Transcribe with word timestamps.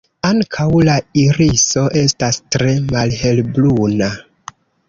Ankaŭ 0.27 0.63
la 0.87 0.95
iriso 1.25 1.83
estas 2.05 2.41
tre 2.57 2.73
malhelbruna. 2.97 4.09